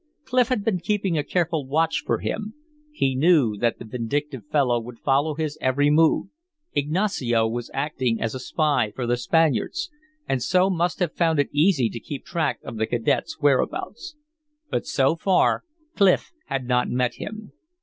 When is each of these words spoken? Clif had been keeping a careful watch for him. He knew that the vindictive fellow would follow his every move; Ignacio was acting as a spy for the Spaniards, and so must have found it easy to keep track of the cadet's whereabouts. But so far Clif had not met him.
Clif 0.25 0.47
had 0.47 0.65
been 0.65 0.79
keeping 0.79 1.15
a 1.15 1.23
careful 1.23 1.67
watch 1.67 2.01
for 2.03 2.21
him. 2.21 2.55
He 2.91 3.13
knew 3.13 3.55
that 3.57 3.77
the 3.77 3.85
vindictive 3.85 4.47
fellow 4.47 4.79
would 4.81 4.97
follow 4.97 5.35
his 5.35 5.59
every 5.61 5.91
move; 5.91 6.29
Ignacio 6.73 7.47
was 7.47 7.69
acting 7.71 8.19
as 8.19 8.33
a 8.33 8.39
spy 8.39 8.91
for 8.95 9.05
the 9.05 9.15
Spaniards, 9.15 9.91
and 10.27 10.41
so 10.41 10.71
must 10.71 10.97
have 11.01 11.13
found 11.13 11.37
it 11.39 11.49
easy 11.53 11.87
to 11.87 11.99
keep 11.99 12.25
track 12.25 12.59
of 12.63 12.77
the 12.77 12.87
cadet's 12.87 13.39
whereabouts. 13.41 14.15
But 14.71 14.87
so 14.87 15.15
far 15.15 15.65
Clif 15.95 16.31
had 16.47 16.65
not 16.67 16.89
met 16.89 17.17
him. 17.17 17.51